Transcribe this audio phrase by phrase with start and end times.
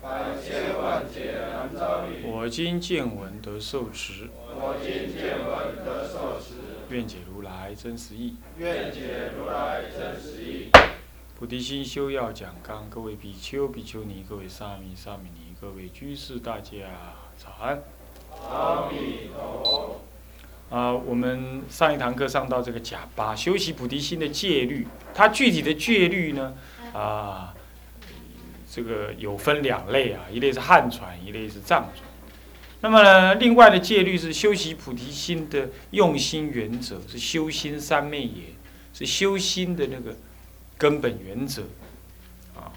[0.00, 2.24] 百千万劫难遭遇。
[2.24, 6.54] 我今见闻得受持，我今见闻得受持，
[6.88, 8.36] 愿解如来真实义。
[8.58, 10.70] 愿解如来真实义。
[11.36, 16.72] 菩提心修要讲纲，各位比丘、比丘尼，各位沙弥、沙弥尼，各位居士，大家
[17.36, 17.82] 早安。
[18.50, 20.00] 阿弥陀佛。
[20.70, 26.54] 啊、我们上一堂课上到这个甲八修习菩提心的戒律，它具体的戒律呢，
[26.92, 27.54] 啊、
[28.70, 32.06] 这个有分两类啊，一类是汉传，一类是藏传。
[32.80, 38.42] 那么呢，另外的戒律是修习菩提心的用心原则，是修心三昧也，
[38.92, 40.14] 是修心的那个
[40.76, 41.62] 根本原则
[42.54, 42.70] 啊。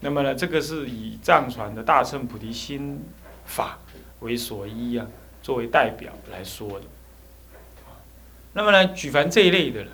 [0.00, 3.00] 那么呢，这个是以藏传的大乘菩提心
[3.46, 3.78] 法
[4.20, 5.06] 为所依啊，
[5.42, 6.86] 作为代表来说的。
[8.52, 9.86] 那么呢，举凡这一类的，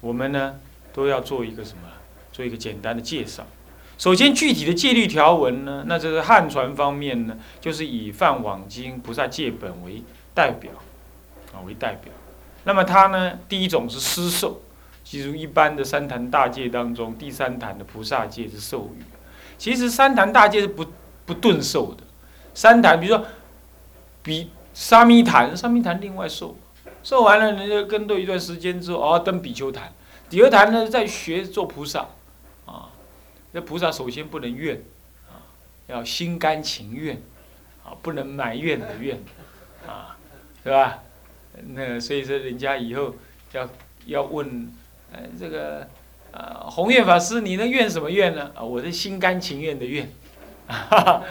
[0.00, 0.60] 我们呢
[0.92, 1.88] 都要做一个什么？
[2.30, 3.44] 做一个简单的介绍。
[4.00, 10.72] 首先，具体的戒律条文呢，那这是汉传方面呢，就是以《梵网经》菩萨戒本为代表，
[11.52, 12.10] 啊为代表。
[12.64, 14.62] 那么它呢，第一种是施受，
[15.04, 19.02] 其如一般的三坛大戒当中，第三坛的菩萨戒是授予。
[19.58, 20.86] 其实三坛大戒是不
[21.26, 22.02] 不顿受的，
[22.54, 23.26] 三坛比如说
[24.22, 26.56] 比沙弥坛，沙弥坛另外受。
[27.02, 29.92] 受完了，人家跟对一段时间之后，哦，登比丘坛。
[30.30, 32.06] 比丘坛呢，再学做菩萨，
[33.52, 34.82] 那菩萨首先不能怨，
[35.28, 35.42] 啊，
[35.86, 37.20] 要心甘情愿，
[37.84, 39.20] 啊，不能埋怨的怨，
[39.86, 40.16] 啊，
[40.62, 41.02] 是吧？
[41.74, 43.14] 那所以说，人家以后
[43.52, 43.68] 要
[44.06, 44.72] 要问，
[45.12, 45.88] 呃，这个，
[46.32, 48.50] 呃，弘愿法师，你能怨什么怨呢？
[48.54, 50.10] 啊，我是心甘情愿的怨，
[50.66, 51.22] 啊，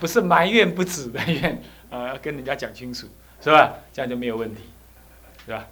[0.00, 3.08] 不是埋怨不止的怨，啊，要跟人家讲清楚，
[3.40, 3.74] 是吧？
[3.92, 4.62] 这样就没有问题。
[5.44, 5.66] 是吧？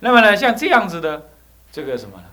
[0.00, 1.30] 那么呢，像这样子的
[1.72, 2.24] 这个什么呢，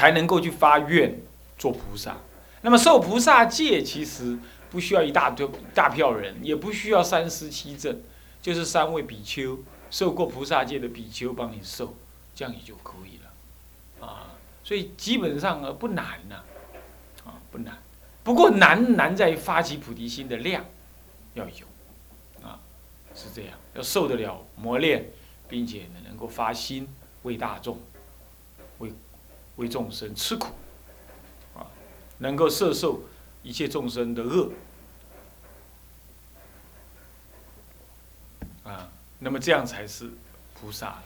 [0.00, 1.20] 才能够去发愿
[1.58, 2.16] 做菩萨。
[2.62, 4.38] 那么受菩萨戒，其实
[4.70, 8.00] 不需要一大堆大票人，也不需要三师七证，
[8.40, 9.58] 就是三位比丘
[9.90, 11.94] 受过菩萨戒的比丘帮你受，
[12.34, 14.06] 这样也就可以了。
[14.06, 14.32] 啊，
[14.64, 16.36] 所以基本上呢不难呐、
[17.26, 17.76] 啊，不难。
[18.24, 20.64] 不过难难在于发起菩提心的量
[21.34, 21.66] 要有。
[22.42, 22.58] 啊
[23.14, 25.10] 是这样，要受得了磨练，
[25.46, 26.88] 并且呢能够发心
[27.24, 27.78] 为大众、
[29.60, 30.48] 为众生吃苦，
[31.54, 31.70] 啊，
[32.18, 33.02] 能够摄受
[33.44, 34.50] 一切众生的恶，
[38.64, 38.90] 啊，
[39.20, 40.10] 那么这样才是
[40.54, 41.02] 菩萨了。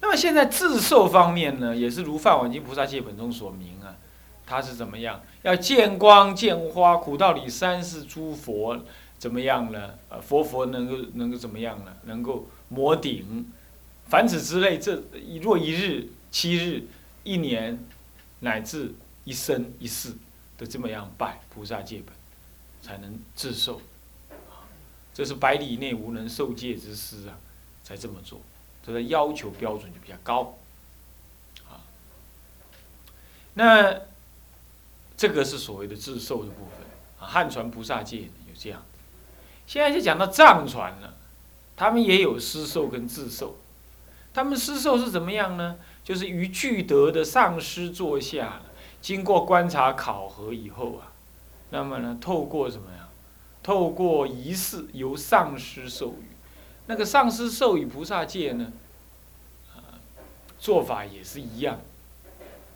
[0.00, 3.96] 那么现在自受方面呢，也是如《梵网经》菩萨戒本中所明啊，
[4.46, 5.20] 它是怎么样？
[5.42, 8.80] 要见光见花，苦道里三世诸佛。
[9.18, 9.94] 怎么样呢？
[10.08, 11.92] 呃，佛佛能够能够怎么样呢？
[12.04, 13.50] 能够摩顶，
[14.06, 15.02] 凡此之类，这
[15.42, 16.84] 若一日、七日、
[17.28, 17.78] 一年，
[18.40, 18.94] 乃至
[19.24, 20.14] 一生一世
[20.56, 22.16] 的这么样拜菩萨戒本，
[22.80, 23.82] 才能自受。
[25.12, 27.36] 这是百里内无能受戒之师啊，
[27.84, 28.40] 才这么做。
[28.82, 30.56] 这个要求标准就比较高。
[31.68, 31.84] 啊，
[33.52, 34.00] 那
[35.14, 36.86] 这个是所谓的自受的部分
[37.20, 37.28] 啊。
[37.28, 38.82] 汉传菩萨戒有这样。
[39.66, 41.14] 现在就讲到藏传了，
[41.76, 43.58] 他们也有施受跟自受，
[44.32, 45.76] 他们施受是怎么样呢？
[46.08, 48.62] 就是于具德的上师座下，
[49.02, 51.12] 经过观察考核以后啊，
[51.68, 53.10] 那么呢，透过什么呀？
[53.62, 56.32] 透过仪式由上师授予，
[56.86, 58.72] 那个上师授予菩萨戒呢，
[59.76, 60.00] 啊，
[60.58, 61.78] 做法也是一样，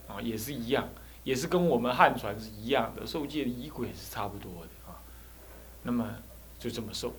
[0.09, 0.91] 啊，也是一样，
[1.25, 5.01] 也是跟我们汉传是一样的，受戒的仪轨是差不多的啊，
[5.85, 6.07] 那么。
[6.59, 7.13] 就这么受，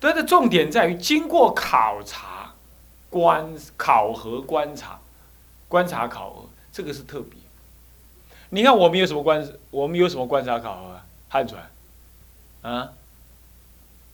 [0.00, 2.43] 它的重点在于经过考察、
[3.14, 4.98] 观考核、观察、
[5.68, 7.38] 观察考核，这个是特别。
[8.50, 9.48] 你看我们有什么观？
[9.70, 11.06] 我们有什么观察考核啊？
[11.28, 11.70] 汉传，
[12.62, 12.92] 啊，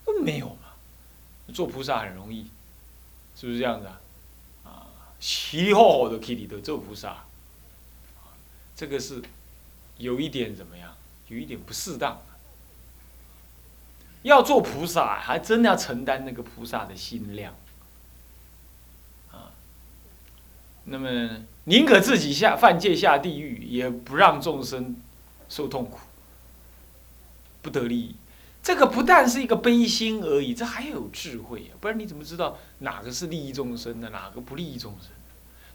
[0.05, 1.55] 都没有嘛。
[1.55, 2.50] 做菩萨很容易，
[3.35, 4.00] 是不是这样子啊？
[4.64, 4.87] 啊，
[5.19, 7.25] 齐好好的去里头做菩萨，
[8.76, 9.23] 这个是
[9.97, 10.94] 有一点怎么样？
[11.29, 12.20] 有一点不适当。
[14.23, 17.55] 要做菩萨，还真的要承担那个菩萨的心量，
[19.32, 19.49] 啊，
[20.90, 21.08] 那么
[21.64, 24.96] 宁可自己下犯戒下地狱，也不让众生
[25.48, 26.00] 受痛苦，
[27.62, 28.16] 不得利益。
[28.60, 31.78] 这个不但是一个悲心而已，这还有智慧啊！
[31.81, 35.10] 不然你怎么知道哪个是利益众生的，哪个不利益众生？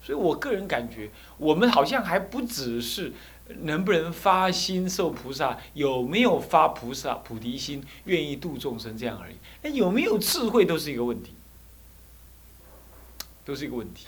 [0.03, 3.13] 所以我个人感觉，我们好像还不只是
[3.61, 9.35] 能不能发心受菩萨，有没有发菩萨菩提心，愿意度众生这样而已。
[9.63, 11.31] 那有没有智慧都是一个问题，
[13.45, 14.07] 都是一个问题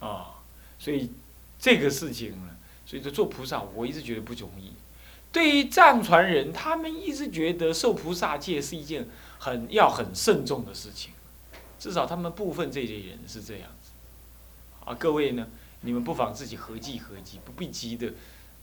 [0.00, 0.42] 啊！
[0.78, 1.10] 所以
[1.58, 4.72] 这个事情呢，所以说做菩萨，我一直觉得不容易。
[5.30, 9.06] 对于藏传人，他们一直觉得受菩萨戒是一件
[9.38, 11.12] 很要很慎重的事情，
[11.78, 13.90] 至少他们部分这类人是这样子。
[14.84, 15.46] 啊，各位呢，
[15.82, 18.12] 你们不妨自己合计合计，不必急的。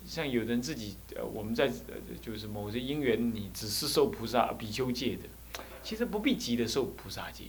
[0.05, 7.45] 像有人自己，呃，我们在呃，就是某些因缘，你只是受菩萨比丘戒的，其实不必急的受菩萨戒。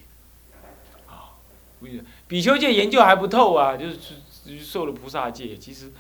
[2.26, 5.92] 比丘戒研究还不透啊，就是受了菩萨戒，其实。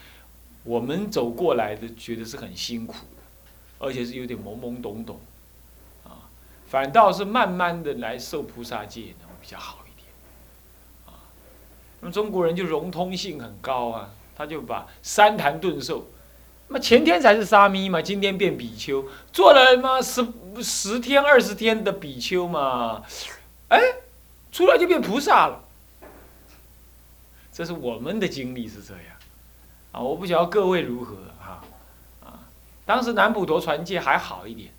[0.64, 3.22] 我们走过来的，觉得是很辛苦的，
[3.78, 5.18] 而且是有点懵懵懂懂，
[6.04, 6.28] 啊，
[6.66, 10.10] 反倒是慢慢的来受菩萨戒呢，比较好一点，
[11.06, 11.24] 啊，
[12.00, 16.06] 那么中国人就融通性很高啊，他就把三坛顿受，
[16.66, 20.26] 那么前天才是沙弥嘛，今天变比丘，做了嘛十
[20.60, 23.02] 十天二十天的比丘嘛，
[23.68, 23.80] 哎，
[24.52, 25.64] 出来就变菩萨了，
[27.58, 29.04] 这是我们的经历是这样。
[29.90, 31.64] 啊，我不晓得各位如何哈，
[32.24, 32.46] 啊，
[32.86, 34.70] 当时南普陀传戒还好一点，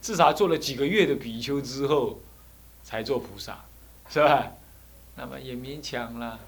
[0.00, 2.22] 至少做了几个月的比丘之后，
[2.82, 3.62] 才做菩萨，
[4.08, 4.52] 是吧？
[5.16, 6.40] 那么也勉强了，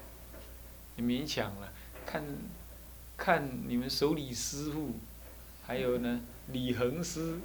[0.95, 1.71] 也勉强了。
[2.07, 2.23] 看，
[3.15, 4.95] 看你们手里师傅，
[5.67, 7.37] 还有呢李恒师，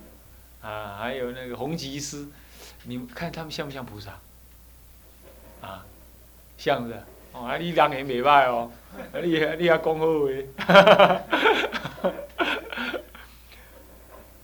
[0.62, 2.26] 啊，还有那个弘吉师，
[2.84, 4.18] 你们看他们像不像菩萨？
[5.60, 5.84] 啊，
[6.56, 6.98] 像是。
[7.32, 8.70] 哦，啊，你人缘袂歹哦，
[9.12, 10.06] 啊，你你还讲好
[10.66, 11.22] 话，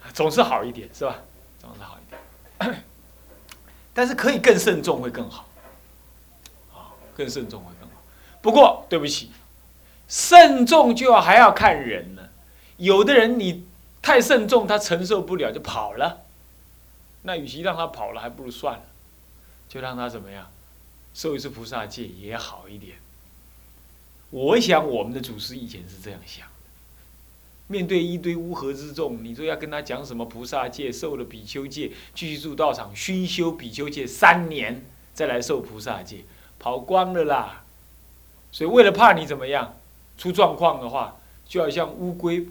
[0.15, 1.17] 总是好一点，是吧？
[1.61, 2.21] 总是好一点，
[3.95, 5.47] 但是可以更慎重会更好，
[6.75, 7.95] 啊，更慎重会更好。
[8.41, 9.31] 不过对不起，
[10.09, 12.31] 慎重就要还要看人了，
[12.79, 13.67] 有的人你
[14.01, 16.23] 太慎重，他承受不了就跑了，
[17.23, 18.83] 那与其让他跑了，还不如算了，
[19.69, 20.51] 就让他怎么样？
[21.19, 22.99] 受一次菩萨戒也好一点。
[24.31, 26.53] 我想我们的祖师以前是这样想的：
[27.67, 36.19] 面对一堆乌合之众，你说要跟他讲什么菩萨戒，受了比丘戒，继续住道场熏修比丘戒三年，再来受菩萨戒，
[36.61, 37.65] 跑光了啦。
[38.53, 39.77] 所以为了怕你怎么样
[40.17, 41.17] 出状况的话，
[41.49, 42.47] 就要像乌龟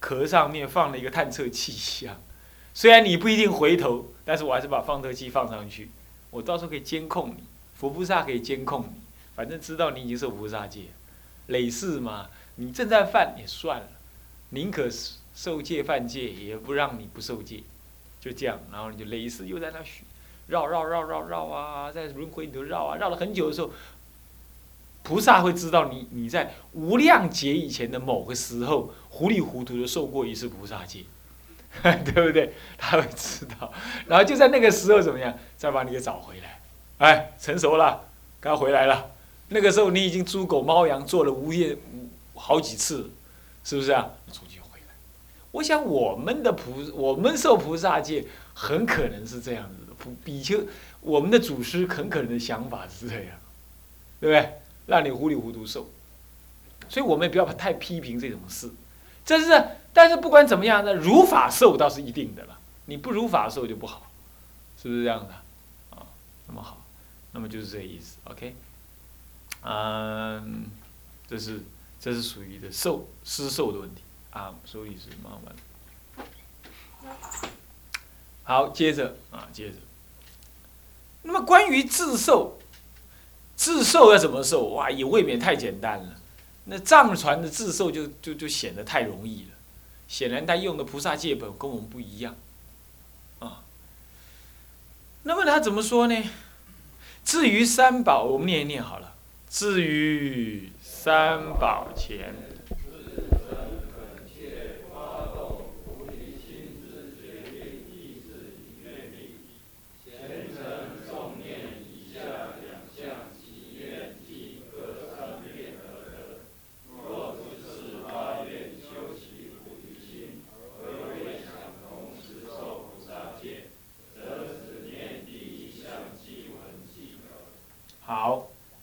[0.00, 2.20] 壳上面放了一个探测器一样。
[2.74, 5.90] 虽然你不一定回头，但是我还是把放射器放上去。
[6.30, 7.44] 我到时候可以监控你，
[7.82, 9.00] 佛菩萨可以监控你，
[9.34, 10.82] 反正知道你已经受菩萨戒，
[11.48, 13.88] 累世嘛，你正在犯也算了，
[14.50, 14.88] 宁可
[15.34, 17.64] 受戒犯戒，也不让你不受戒，
[18.20, 19.80] 就这样，然后你就累世又在那
[20.46, 23.72] 绕绕绕绕绕啊，在轮回里头绕啊，绕了很久的时候，
[25.02, 31.00] 菩萨会知道你你在无量劫以前的某个时候糊里糊涂的受过一次菩萨戒。
[31.82, 32.52] 对不对？
[32.76, 33.72] 他会知道，
[34.06, 36.60] 然后就在那个时候怎么样，再把你给找回来，
[37.02, 38.00] 哎，成熟了，
[38.40, 39.10] 该回来了。
[39.48, 41.76] 那个时候你已经猪狗猫羊做了无业
[42.32, 43.10] 好几次，
[43.64, 44.08] 是不是啊？
[44.32, 44.94] 重新回来。
[45.50, 49.92] 我想我们的菩，我们受菩萨戒，很可能是这样子的。
[49.98, 50.60] 比比丘，
[51.00, 53.34] 我们的祖师很可能的想法是这样，
[54.20, 54.60] 对不对？
[54.86, 55.88] 让你糊里糊涂受，
[56.88, 58.70] 所以我们也不要太批评这种事，
[59.24, 59.60] 这是。
[59.92, 62.58] 但是不管怎么样呢，如法受倒是一定的了。
[62.86, 64.06] 你不如法受就不好，
[64.80, 65.34] 是不是这样的？
[65.90, 66.06] 啊，
[66.48, 66.81] 那么好，
[67.32, 68.18] 那么就是这意思。
[68.24, 68.54] OK，
[69.62, 70.66] 嗯，
[71.28, 71.60] 这是
[72.00, 75.54] 这是属于的受施受的问题啊，所以是慢慢。
[78.44, 79.76] 好，接着啊，接着。
[81.22, 82.58] 那么关于自受，
[83.54, 84.70] 自受要怎么受？
[84.70, 86.16] 哇，也未免太简单了。
[86.64, 89.50] 那藏传的自受就就就显得太容易了。
[90.08, 92.36] 显然，他用的菩萨戒本跟我们不一样，
[93.38, 93.62] 啊。
[95.22, 96.22] 那么他怎么说呢？
[97.24, 99.14] 至于三宝，我们念一念好了。
[99.48, 102.34] 至于三宝前。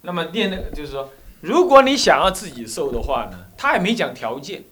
[0.10, 1.08] 那么念那个就是说，
[1.42, 4.64] 如果你想要自己受的话呢，他也没讲条件，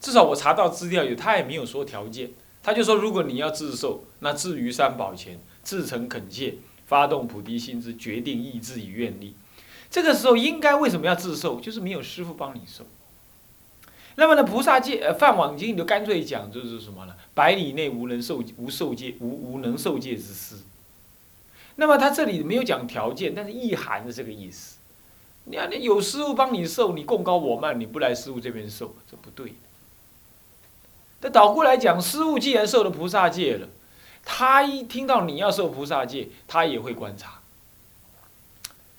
[0.00, 9.36] 至少我查到资料有，他也没有说条件，他就说，如果你要自受，那至于三宝前，自诚恳切，发动菩提心之决定意志与愿力。
[9.88, 11.60] 这个时候应该为什么要自受？
[11.60, 12.84] 就是没有师傅帮你受。
[14.16, 17.14] 那么呢，菩萨戒呃《梵网经》就干脆讲就是什么呢？
[17.32, 20.56] 百里内无能受无受戒无无能受戒之师。
[21.76, 24.78] 那么他这里没有讲条件，但是意涵是这个意思。
[25.44, 29.54] 你看，有师傅帮你受，你供高我慢，你不来师傅这边受，这不对。
[31.20, 33.68] 那倒过来讲，师傅既然受了菩萨戒了，
[34.24, 37.40] 他一听到你要受菩萨戒，他也会观察。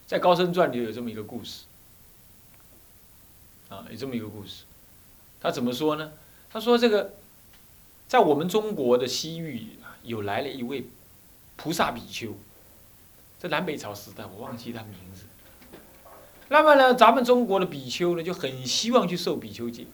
[0.06, 1.64] 在《高僧传》里有这么一个故事，
[3.68, 4.64] 啊，有这么一个故事。
[5.40, 6.12] 他怎么说呢？
[6.48, 7.14] 他说：“这个，
[8.08, 10.86] 在我们中国的西域有来了一位
[11.56, 12.34] 菩萨比丘，
[13.48, 15.24] 南北朝时代，我忘记他名字。
[16.48, 19.86] 那么呢，咱们中国的比丘呢，就很希望去受比丘戒，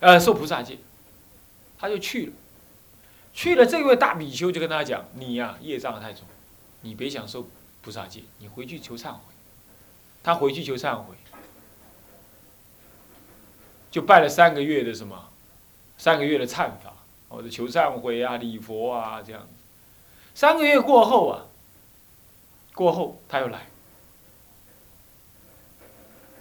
[0.00, 0.78] 呃，受菩萨戒，
[1.78, 2.32] 他就去了。
[3.34, 6.24] 去了，这位大比丘就跟他讲：‘你呀，业障太重，
[6.80, 7.46] 你别想受
[7.82, 9.20] 菩萨戒，你回去求忏悔。’
[10.24, 11.14] 他回去求忏悔。”
[13.90, 15.28] 就拜了三个月的什么，
[15.96, 16.92] 三个月的忏法，
[17.28, 19.48] 或者求忏悔啊、礼佛啊这样子。
[20.34, 21.46] 三个月过后啊，
[22.78, 23.66] 过后他又来。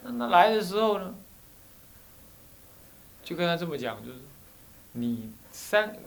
[0.03, 1.15] 那来的时候呢，
[3.23, 4.19] 就跟他这么讲，就是
[4.91, 5.97] 你三，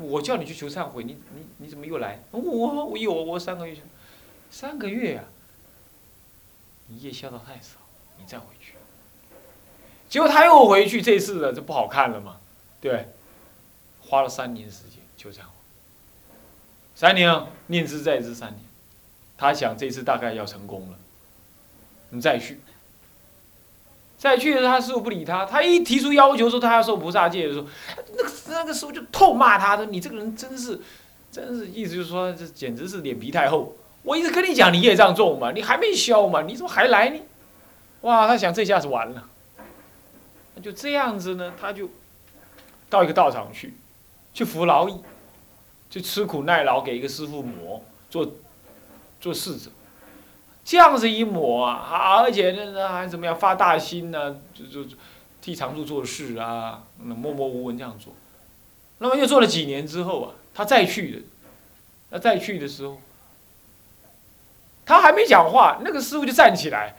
[0.00, 2.20] 我叫你去求忏悔，你你你怎么又来？
[2.32, 3.76] 我我有我三个月，
[4.50, 5.24] 三个月呀，
[6.88, 7.76] 你业消的太少，
[8.18, 8.72] 你再回去。
[10.08, 12.40] 结果他又回去，这次的就不好看了嘛，
[12.80, 13.06] 对，
[14.00, 15.52] 花了三年时间求忏悔，
[16.96, 18.65] 三年念之在之三年，
[19.36, 20.96] 他想这次大概要成功了，
[22.10, 22.60] 你再去，
[24.16, 27.66] 再去的时候他师傅不理他，他一提出要求说他要受菩萨戒的时候，
[28.16, 30.80] 那个那个师傅就痛骂他说你这个人真是，
[31.30, 37.20] 真是意思就是说这简直是脸皮太厚，我一直跟你讲你业障重嘛，你还没消嘛，你怎么还来呢？
[38.02, 39.28] 哇，他想这下子完了。
[40.62, 41.90] 就这样子呢，他就
[42.88, 43.74] 到一个道场去，
[44.32, 45.02] 去服劳役，
[45.90, 48.26] 去吃苦耐劳，给一个师傅磨做
[49.20, 49.70] 做侍者。
[50.64, 54.40] 这样子一磨啊，而且呢还怎么样发大心呢？
[54.52, 54.96] 就就
[55.40, 58.12] 替常住做事啊，默默无闻这样做。
[58.98, 61.22] 那么又做了几年之后啊，他再去的，
[62.10, 63.00] 那再去的时候，
[64.84, 66.96] 他还没讲话，那个师傅就站起来，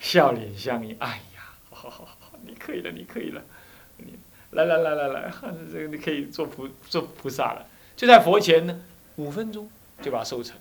[0.00, 2.18] 笑脸相迎，哎呀，好好好。
[2.46, 3.42] 你可以了，你可以了，
[3.98, 4.18] 你
[4.50, 5.32] 来来来来来，
[5.70, 8.80] 这个你可以做菩做菩萨了，就在佛前呢，
[9.16, 10.56] 五分钟就把它收成。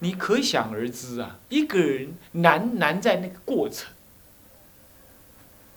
[0.00, 3.88] 你可想而知啊，一个人难难在那个过程。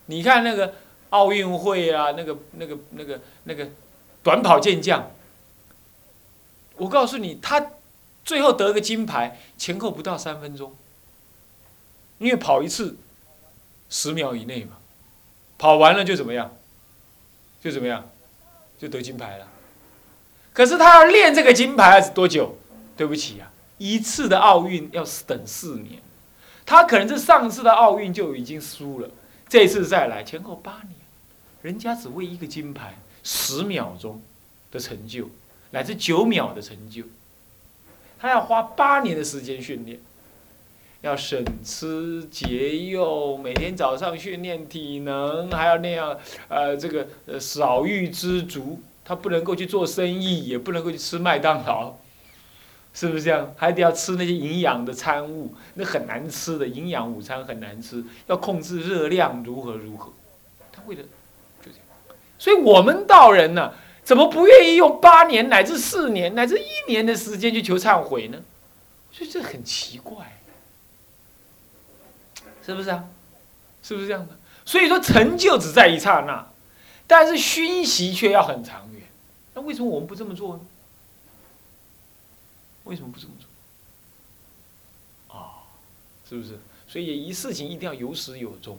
[0.08, 0.74] 你看那个
[1.12, 3.70] 奥运会啊，那个那个那个那个
[4.22, 5.12] 短跑健将，
[6.76, 7.72] 我告诉你，他
[8.26, 10.76] 最后得个金牌，前后不到三分钟。
[12.18, 12.98] 因为跑一次
[13.90, 14.78] 十秒以内嘛，
[15.58, 16.56] 跑完了就怎么样？
[17.62, 18.10] 就怎么样？
[18.78, 19.48] 就得金牌了。
[20.52, 22.58] 可是他要练这个金牌是多久？
[22.98, 23.53] 对不起啊，
[23.84, 26.02] 一次的奥运要等四年。
[26.66, 29.10] 他可能是上次的奥运就已经输了，
[29.50, 30.96] 这次再来前后八年，
[31.62, 34.22] 人家只为一个金牌十秒钟
[34.72, 35.30] 的成就，
[35.72, 37.04] 乃至九秒的成就，
[38.18, 40.00] 他要花八年的时间训练。
[41.02, 51.94] 要省吃俭用，每天早上训练体能，还要那样，呃，这个呃少欲知足，他不能够去做生意，也不能够去吃麦当劳，
[52.94, 53.54] 是不是这样？
[53.58, 60.14] 还得要吃那些营养的餐物，那很难吃的营养午餐很难吃，要控制热量，如何如何？
[60.72, 61.02] 他为了
[61.62, 61.80] 就这样，
[62.38, 63.74] 所以我们道人呢，
[64.04, 68.38] 怎么不愿意用八年乃至四年乃至一年的时间去求忏悔呢？
[69.10, 70.40] 我觉得这很奇怪。
[72.66, 73.04] 是不是啊？
[73.82, 74.38] 是不是这样的？
[74.64, 76.48] 所以说成就只在一刹那，
[77.06, 79.02] 但是熏习却要很长远。
[79.54, 80.62] 那为什么我们不这么做呢？
[82.84, 85.36] 为什么不这么做？
[85.38, 85.64] 啊，
[86.28, 86.60] 是不是？
[86.88, 88.78] 所以一事情一定要有始有终，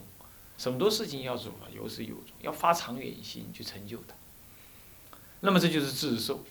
[0.57, 4.15] 很多事情要做啊，有始有终，要发长远心去成就它。
[5.41, 6.43] 那么这就是自受。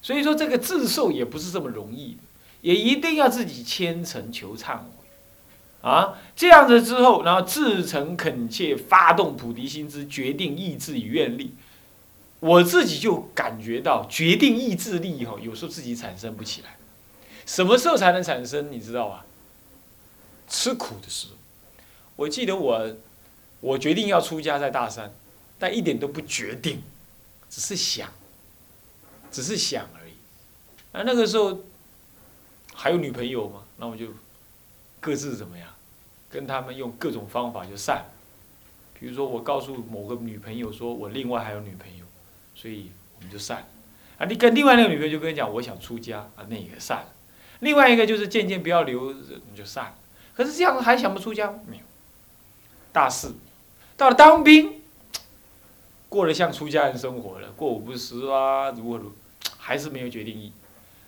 [0.00, 2.20] 所以说这个自受也不是这么容易的，
[2.60, 4.84] 也一定要自己虔诚求忏悔。
[5.82, 11.54] 啊，这样子之后，然后自诚恳切发动菩提心之决定意志与愿力，
[12.40, 16.76] 我自己就感觉到决定意志力哈，有时候自己产生不起来，
[17.46, 18.70] 什么时候才能产生？
[18.72, 19.24] 你知道吧？
[20.48, 21.34] 吃苦的时候。
[22.16, 22.96] 我记得我，
[23.60, 25.12] 我决定要出家在大山，
[25.58, 26.82] 但一点都不决定，
[27.50, 28.12] 只是想，
[29.32, 30.12] 只是想而已。
[30.92, 31.58] 啊那个时候
[32.72, 33.62] 还有女朋友吗？
[33.78, 34.06] 那我就
[35.00, 35.68] 各自怎么样，
[36.30, 38.06] 跟他们用各种方法就散了。
[38.98, 42.04] 比如说我告诉某个女朋友说我另外还有女朋友，
[42.54, 43.66] 所以我们就散了。
[44.18, 47.08] 啊，你跟另外那个女朋友就跟你讲我想出家啊，那个散了。
[47.60, 49.94] 另外一个就是渐渐不要留，你就散了。
[50.34, 51.82] 可是这样还想不出家没有？
[52.92, 53.34] 大四，
[53.96, 54.82] 到了当兵，
[56.08, 59.14] 过了像出家人生活了，过午不食啊，如何如何，
[59.58, 60.52] 还是没有决定意。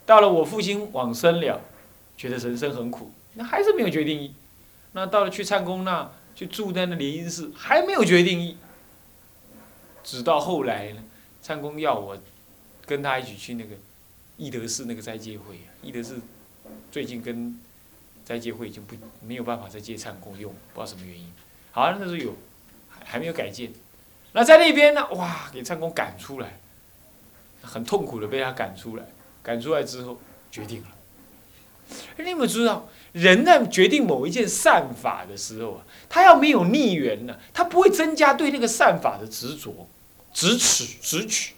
[0.05, 1.61] 到了我父亲往生了，
[2.17, 4.35] 觉得人生很苦，那还是没有决定意。
[4.93, 8.57] 那到了去参公那，去住在那莲因寺，还没有决定意。
[10.03, 11.03] 直到后来呢，
[11.43, 12.17] 参公要我
[12.85, 13.75] 跟他一起去那个
[14.37, 16.21] 义德寺那个斋戒会，义德寺
[16.91, 17.59] 最近跟
[18.25, 21.33] 斋戒会已经不没有办法再接唱功用，不知道什么原因。
[21.71, 22.35] 好，那时候有，
[22.89, 23.73] 还还没有改建。
[24.33, 26.59] 那在那边呢，哇，给唱公赶出来，
[27.63, 29.05] 很痛苦的被他赶出来。
[29.43, 30.19] 赶出来之后，
[30.51, 30.89] 决定了。
[32.19, 39.89] 你有没有知道，人在决定某一件善法的时候啊，他要没有逆缘呢，他不会增加对那个善法的执着、
[40.33, 41.55] 执取、执取。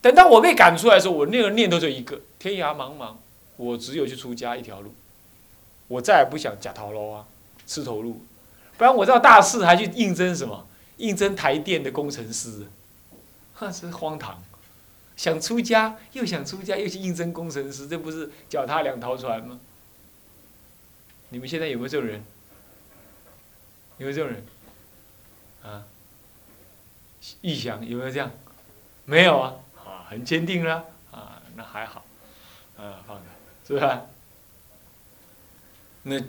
[0.00, 3.14] 等到我被赶出来的时候，我那个念头就一个：天涯茫茫，
[3.58, 4.94] 我只有去出家一条路。
[5.88, 7.26] 我再也不想假逃喽啊，
[7.66, 8.22] 吃头路。
[8.78, 10.66] 不然我到大四还去应征什么？
[10.96, 12.66] 应征台电的工程师，
[13.54, 14.42] 哈，是荒唐。
[15.16, 19.60] 想出家又想出家，又去应征工程师，这不是脚踏两条船吗？
[21.28, 22.24] 你们现在有没有这种人？
[23.98, 24.44] 有没有这种人？
[25.62, 25.84] 啊？
[27.42, 28.30] 预想有没有这样？
[29.04, 32.04] 没有啊，啊，很坚定了，啊，那还好，
[32.76, 33.20] 啊，放，
[33.68, 33.98] 是不是？
[36.02, 36.20] 那。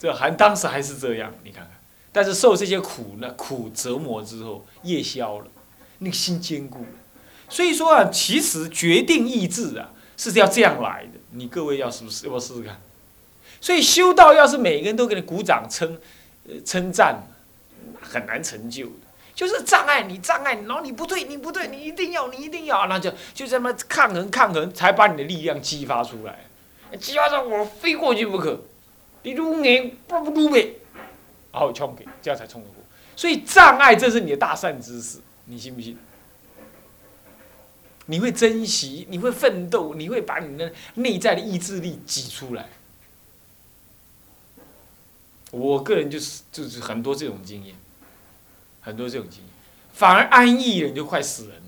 [0.00, 1.72] 这还当时还是这样，你看看，
[2.10, 5.46] 但是受这些苦呢，苦折磨之后，业消了，
[5.98, 6.88] 那个心坚固了。
[7.50, 11.20] 所以说啊，其实决定意志啊，是要这样来的。
[11.32, 12.80] 你各位要是不是要不要试试看？
[13.60, 15.98] 所以修道要是每个人都给你鼓掌称，
[16.64, 17.22] 称赞，
[18.00, 18.92] 很难成就的。
[19.34, 26.46] 就是障碍你障碍，然后你不对你不对，你一定要你一定要，那就就这么抗衡抗衡，才把你的力量激发出来，
[26.98, 28.62] 激发到我非过去不可。
[29.22, 30.78] 你如眼不不如背，
[31.52, 32.76] 然后冲给，这样才冲得过。
[33.14, 35.98] 所以障碍，这是你的大善知识，你信不信？
[38.06, 42.70] 你会珍惜，你会奋斗，你会把你的内在的意志力挤出来。
[45.50, 47.76] 我个人就是就是很多这种经验，
[48.80, 49.48] 很多这种经验，
[49.92, 51.62] 反而安逸了你就快死人了，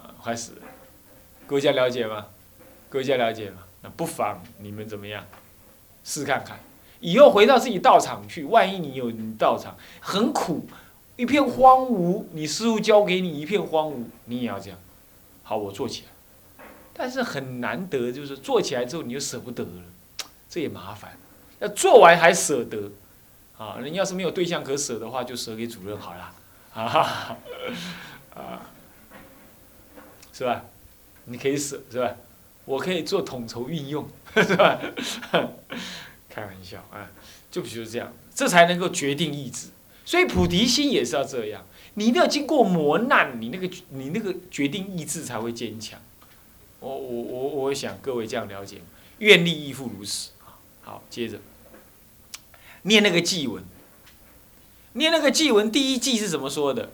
[0.00, 0.62] 啊，快死人！
[1.46, 2.28] 各位家了解吗？
[2.92, 3.62] 各位家了解吗？
[3.80, 5.24] 那不妨你们怎么样，
[6.04, 6.58] 试看看，
[7.00, 10.68] 以后回到自己道场去，万一你有道场很苦，
[11.16, 14.78] 一片荒芜，你师傅教给你一片荒芜，你也要这样，
[15.42, 16.04] 好，我做起
[16.58, 19.82] 来，但是很难得，就是做起来之后你就舍不得了，
[20.50, 21.16] 这也麻烦，
[21.60, 22.90] 要做完还舍得，
[23.56, 26.34] 啊，人要是没有对象可舍的话，就舍给主任好了，
[26.74, 27.38] 啊，
[28.34, 28.60] 啊，
[30.30, 30.66] 是吧？
[31.24, 32.14] 你可以舍，是吧？
[32.64, 34.80] 我可以做统筹运用， 是吧？
[36.30, 37.10] 开玩笑啊，
[37.50, 39.68] 就比如这样，这才能够决定意志。
[40.04, 46.00] 所以菩提心也是要这样，你一定要经过磨难，你那个你那个决定意志才会坚强。
[46.80, 48.80] 我我我我想各位这样了解，
[49.18, 50.30] 愿力亦复如此。
[50.80, 51.38] 好，接着
[52.82, 53.62] 念那个祭文，
[54.94, 56.90] 念那个祭文，第一祭是怎么说的？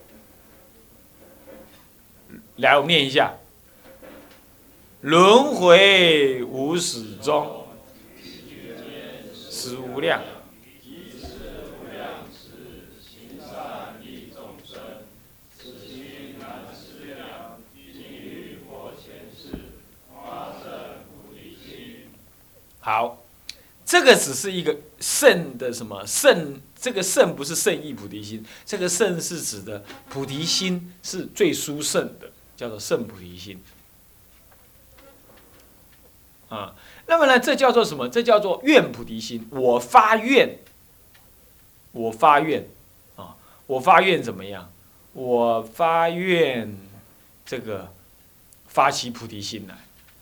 [2.57, 3.38] 来，我念一下。
[5.01, 7.65] 轮回无始终，
[9.33, 10.21] 实无量。
[22.81, 23.23] 好，
[23.85, 26.59] 这个只是一个圣的什么圣？
[26.77, 33.61] 这个圣不是圣意菩提心，这个圣是指的菩提心是最殊胜的，叫做圣菩提心。
[36.49, 38.09] 啊，那么呢，这叫做什么？
[38.09, 39.47] 这叫做愿菩提心。
[39.51, 40.57] 我发愿，
[41.91, 42.67] 我发愿，
[43.15, 43.35] 啊，
[43.67, 44.71] 我发愿怎么样？
[45.13, 46.75] 我发愿，
[47.45, 47.91] 这个
[48.67, 49.75] 发起菩提心来，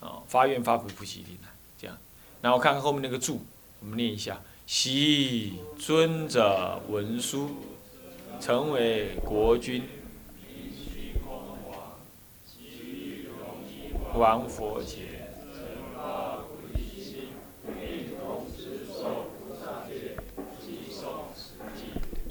[0.06, 1.98] 啊，发愿发菩菩提心来，这样。
[2.42, 3.42] 然后看看后面那个注，
[3.80, 7.52] 我们念一下：昔尊者文殊，
[8.42, 9.84] 成为国君，
[14.14, 15.17] 王佛前。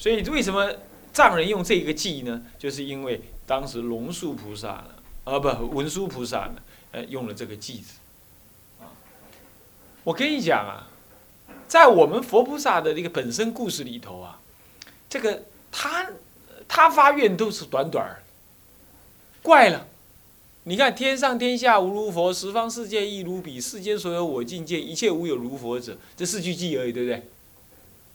[0.07, 0.73] 所以为什么
[1.13, 4.91] 藏人用这个记呢，就是因为当时龙树菩萨呢，
[5.25, 6.55] 啊不文殊菩萨呢，
[6.93, 7.95] 呃用了这个记字。
[8.79, 8.87] 啊，
[10.05, 10.87] 我跟你讲啊，
[11.67, 14.39] 在我们佛菩萨的这个本身故事里头啊，
[15.11, 15.43] 这个
[15.73, 16.09] 他
[16.69, 18.23] 他发愿都是短短，
[19.43, 19.89] 怪了。
[20.63, 25.99] 你看，天上天下无如佛，十方世界亦如彼，世间所有我境界，一切无有如佛者。
[26.17, 27.29] 这四句偈而已，对不对？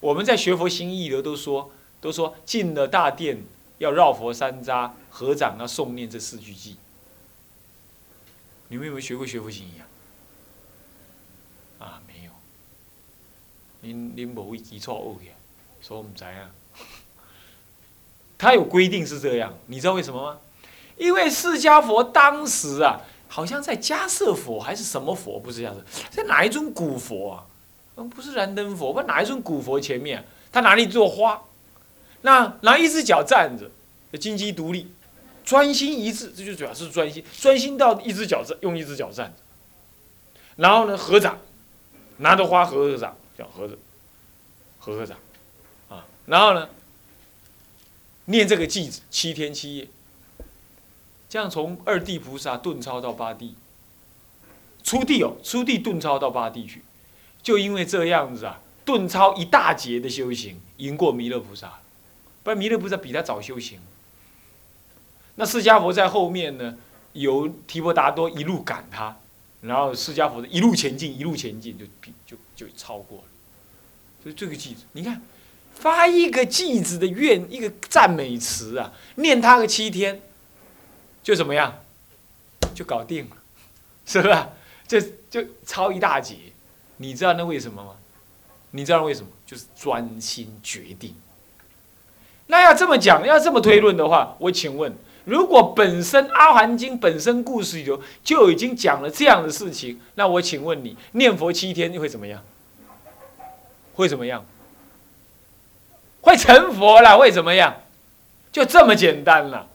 [0.00, 1.70] 我们在学佛心意的都说，
[2.02, 3.42] 都说进了大殿
[3.78, 6.74] 要绕佛三匝，合掌要诵念这四句偈。
[8.68, 9.86] 你们有没有学过学佛心意啊？
[11.86, 12.30] 啊，没有。
[13.80, 15.26] 您您某位基错误的，
[15.80, 16.50] 说我们怎样？
[18.36, 20.38] 他有规定是这样，你知道为什么吗？
[20.96, 27.46] 因为释迦佛当时啊，好像在迦舍佛还是什么佛，不是迦舍，在哪一尊古佛啊？
[27.96, 31.42] 嗯，不是燃灯佛，不哪一尊古佛前面，他拿了一座花，
[32.22, 33.70] 那拿一只脚站着，
[34.18, 34.90] 金鸡独立，
[35.44, 39.42] 专心一致，这就主要是专心，专心到一只脚站，用一只脚站着，
[40.56, 41.38] 然后呢合掌，
[42.18, 43.76] 拿着花合合掌，这样合着，
[44.78, 45.16] 合合掌，
[45.88, 46.68] 啊，然后呢
[48.26, 49.88] 念这个偈子七天七夜。
[51.28, 53.56] 这样从二地菩萨顿超到八地，
[54.84, 56.82] 初地哦，初地顿超到八地去，
[57.42, 61.80] 就因为这样子啊，顿超一大劫的修行，赢过弥勒菩萨，
[62.42, 63.80] 不然弥勒菩萨比他早修行。
[65.36, 66.76] 那释迦佛在后面呢，
[67.12, 69.16] 由提婆达多一路赶他，
[69.60, 73.24] 然后释迦佛一路前进，一路前进就比就就超过了。
[74.22, 75.22] 所以这个句子，你看
[75.74, 80.20] 发一个句子的愿，一个赞美词啊，念他个七天。
[81.22, 81.78] 就怎么样，
[82.74, 83.36] 就搞定了，
[84.04, 84.50] 是吧？
[84.88, 85.00] 这
[85.30, 86.36] 就超一大截，
[86.96, 87.96] 你知道那为什么吗？
[88.72, 89.30] 你知道为什么？
[89.46, 91.14] 就是专心决定。
[92.46, 102.42] 那要这么讲，要这么推论的话，我请问，如果本身《阿含经》本身故事里就已经讲了这样的事情，那我请问你，念佛七天会怎么样？
[103.94, 104.44] 会怎么样？
[106.20, 107.16] 会成佛了？
[107.18, 107.76] 会怎么样？
[108.50, 109.68] 就这么简单了。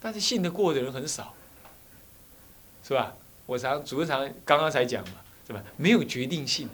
[0.00, 1.34] 但是信得过的人很少，
[2.86, 3.14] 是吧？
[3.46, 5.14] 我常主持常刚刚才讲嘛，
[5.46, 5.62] 是吧？
[5.76, 6.68] 没有决定性。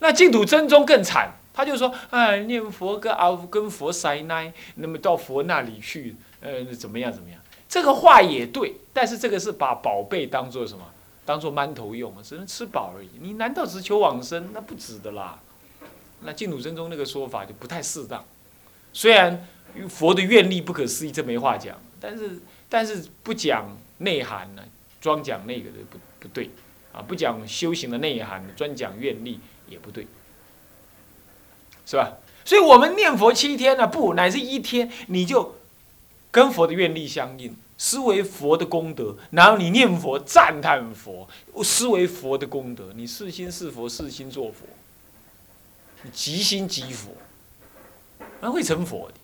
[0.00, 10.84] 那净土真宗更惨，他就说：“哎，念佛跟啊跟佛塞奈，那么到佛那里去，呃，怎么样怎么样？”这个话也对，但是这个是把宝贝当做什么？
[11.24, 13.10] 当做馒头用，只能吃饱而已。
[13.20, 14.48] 你难道只求往生？
[14.52, 15.38] 那不值得啦。
[16.22, 18.24] 那净土真宗那个说法就不太适当，
[18.92, 19.46] 虽然。
[19.88, 21.78] 佛的愿力不可思议，这没话讲。
[22.00, 24.62] 但是，但是不讲内涵呢，
[25.00, 26.50] 专讲那个的不不对
[26.92, 27.00] 啊！
[27.00, 29.38] 不讲修行的内涵，专讲愿力
[29.70, 30.06] 也不对，
[31.86, 32.18] 是吧？
[32.44, 35.54] 所以我们念佛七天呢，不乃是一天，你就
[36.30, 41.26] 跟佛的愿力相应，思维佛的功德，然后你念佛赞叹佛，
[41.64, 44.66] 思维佛的功德，你是心是佛，是心做佛，
[46.02, 47.12] 你即心即佛，
[48.40, 49.14] 那会成佛的。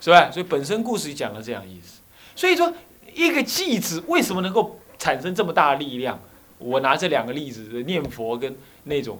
[0.00, 0.30] 是吧？
[0.30, 2.02] 所以本身故事就讲了这样意思。
[2.36, 2.70] 所以说，
[3.14, 6.20] 一个句子为什么能够产生这么大的力量？
[6.58, 9.18] 我拿这两个例子，念佛跟那种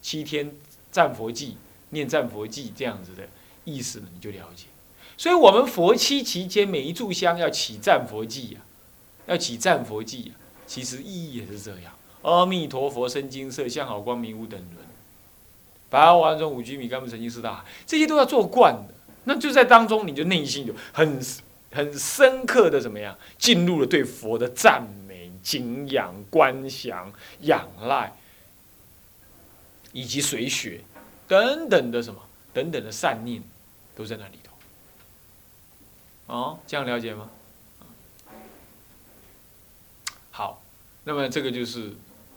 [0.00, 0.52] 七天
[0.90, 1.56] 赞佛记、
[1.90, 3.28] 念赞佛记这样子的
[3.64, 4.66] 意思，你就了解。
[5.16, 8.60] 所以我们佛七期间每一炷香要起赞佛记呀，
[9.26, 10.32] 要起赞佛记呀，
[10.66, 11.92] 其实意义也是这样。
[12.22, 14.86] 阿弥陀佛，身金色，相好光明无等伦。
[15.90, 18.94] 白毫王中五居米，甘木成金四大海，这些都要做惯的。
[19.24, 21.20] 那就在当中，你就内心有很
[21.70, 28.14] 很深刻的怎么样，进入了对佛的赞美、敬仰、观想、仰赖，
[29.92, 30.80] 以及随学
[31.26, 32.20] 等等的什么
[32.52, 33.42] 等等的善念，
[33.94, 34.52] 都在那里头。
[36.26, 37.30] 哦，这样了解吗？
[40.30, 40.62] 好，
[41.04, 41.92] 那么这个就是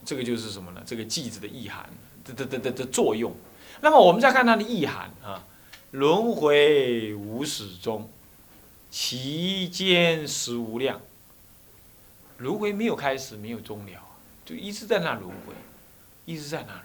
[0.06, 0.82] 这个就是什么呢？
[0.86, 1.90] 这个句子的意涵
[2.26, 3.34] 的的的的的作用。
[3.82, 5.44] 那么我们再看它的意涵啊。
[5.92, 8.10] 轮回无始终，
[8.90, 11.02] 其间实无量。
[12.38, 14.02] 轮回没有开始，没有终了，
[14.46, 15.54] 就一直在那轮回，
[16.24, 16.82] 一直在那。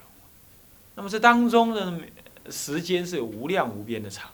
[0.96, 2.00] 那么这当中的
[2.50, 4.30] 时间是无量无边的长。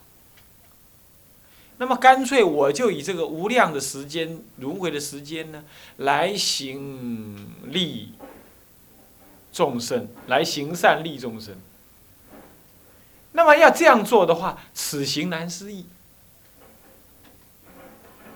[1.77, 5.63] 那么干脆我就以这个无量的时间轮回的时间呢，
[5.97, 8.13] 来行利
[9.51, 11.55] 众生，来行善利众生。
[13.33, 15.85] 那么要这样做的话，此行难思议。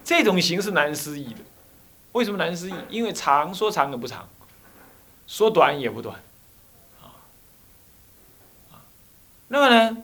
[0.04, 1.42] 这种行是难思议的，
[2.14, 2.74] 为什么难思议？
[2.90, 4.28] 因为长说长也不长，
[5.28, 6.20] 说短也不短，
[7.02, 7.22] 啊
[8.72, 8.82] 啊！
[9.50, 10.04] 那么呢，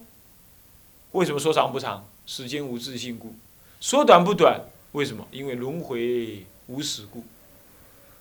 [1.12, 2.06] 为什么说长不长？
[2.26, 3.36] 时间无自性故。
[3.82, 4.62] 说短不短？
[4.94, 5.28] 为什么？
[5.32, 7.26] 因为轮回无始故。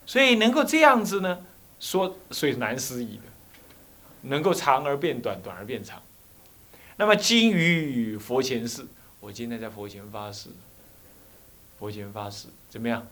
[0.04, 1.44] 所以能够这样子呢，
[1.78, 3.22] 说所以难思议的，
[4.22, 6.02] 能够长而变短，短而变长。
[6.96, 8.84] 那么今于佛前世，
[9.20, 10.48] 我今天在佛前发誓，
[11.78, 13.06] 佛前发誓怎么样？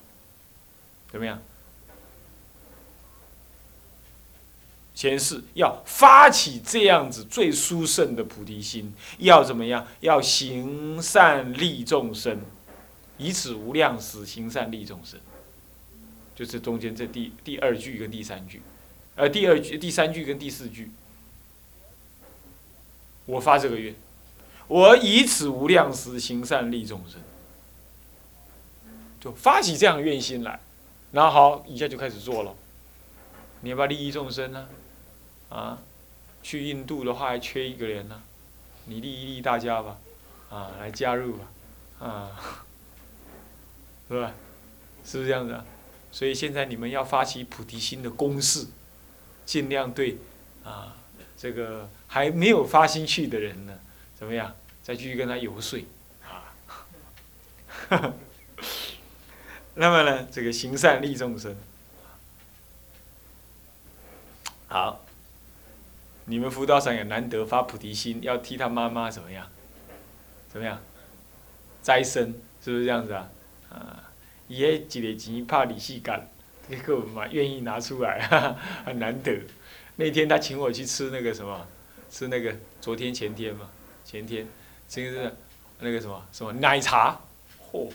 [1.12, 1.40] 怎么样？
[5.00, 9.86] 前世要发起这样子最殊胜的菩提心，要怎么样？
[10.00, 12.38] 要行善利众生，
[13.16, 15.18] 以此无量时行善利众生。
[16.36, 18.60] 就是中间这第第二句跟第三句，
[19.16, 20.90] 呃，第二句、第三句跟第四句，
[23.24, 23.94] 我发这个愿，
[24.68, 27.22] 我以此无量时行善利众生，
[29.18, 30.60] 就发起这样愿心来，
[31.12, 32.54] 然后好，一下就开始做了。
[33.62, 34.68] 你要不要利益众生呢？
[35.50, 35.78] 啊
[36.42, 38.22] 去印度的话还缺一个人呢，
[38.86, 39.98] 你利益大家吧，
[40.48, 41.44] 啊，来加入吧，
[41.98, 42.64] 啊，
[44.08, 44.32] 是吧？
[45.04, 45.64] 是不是这样子啊？
[46.10, 48.66] 所以现在你们要发起菩提心的攻势，
[49.44, 50.18] 尽量对
[50.64, 50.96] 啊
[51.36, 53.78] 这个还没有发心去的人呢，
[54.18, 54.54] 怎么样？
[54.82, 55.78] 再继续跟他游说
[56.24, 56.54] 啊。
[59.74, 61.56] 那么呢，这个行善利众生，
[64.68, 65.00] 好，
[66.30, 69.44] 你们辅导上也难得发菩提心，要替他妈妈怎么样？
[70.48, 70.80] 怎么样？
[71.82, 72.32] 斋生
[72.64, 73.28] 是不是这样子啊？
[73.68, 74.04] 啊。
[74.46, 76.28] 伊迄一个钱怕利息干，
[76.68, 78.20] 结果嘛愿意拿出来，
[78.86, 79.40] 很难得。
[79.96, 81.66] 那天他请我去吃那个什么，
[82.08, 83.68] 吃那个昨天前天嘛，
[84.04, 84.46] 前天，
[84.88, 85.36] 这个是
[85.80, 87.20] 那个什么什么奶茶，
[87.72, 87.90] 嚯！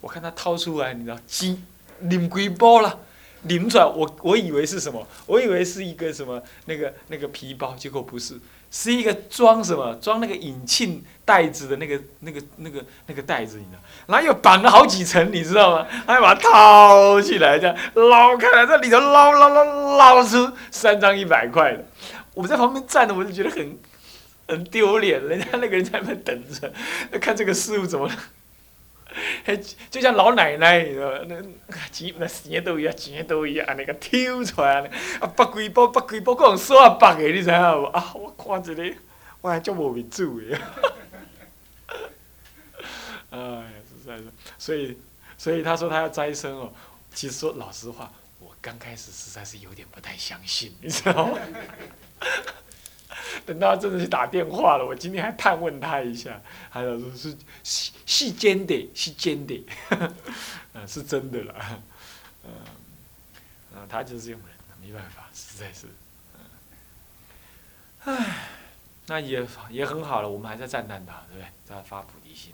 [0.00, 1.58] 我看他掏出来，你知道，几
[2.02, 3.00] 啉几包了，
[3.44, 5.06] 拎出来，我我以为是什么？
[5.26, 8.38] 我以为是一个什么那个那个皮包，结果不是。
[8.70, 13.78] 是一个装什么装那个引磬袋子的那个那个那个那个袋子，你知道？
[14.08, 15.86] 然后又绑了好几层，你知道吗？
[16.04, 21.86] 还把它掏起来，这样捞开来，在里头捞捞捞捞出三张一百块的。
[22.34, 23.78] 我在旁边站着，我就觉得很
[24.48, 25.24] 很丢脸。
[25.24, 26.72] 人家那个人在那边等着，
[27.20, 28.10] 看这个师傅怎么。
[29.90, 31.40] 就像老奶奶，你知道那
[31.92, 34.80] 钱那钱都一样，钱都一样，安尼个抽出来，
[35.20, 37.84] 啊，八几包，八几包，可能数啊百个，你知影无？
[37.84, 38.96] 啊，我看一个，
[39.40, 40.58] 我还足无面子的。
[43.30, 44.24] 哎呀，实在是，
[44.58, 44.98] 所以，
[45.36, 46.72] 所以他说他要斋生哦。
[47.12, 51.38] 其实说老实话，我刚开始实在是有点不太相信，你知道吗？
[53.46, 56.40] 等到真的去打电话了，我今天还探问他一下，
[56.72, 59.64] 他说是是是真的，是真的，
[60.72, 61.54] 嗯，是真的了，
[62.44, 62.50] 嗯，
[63.74, 65.86] 啊，他就是这种人，没办法，实在是，
[68.04, 68.48] 唉，
[69.06, 71.48] 那也也很好了，我们还在赞叹他，对不对？
[71.64, 72.52] 在发菩提心。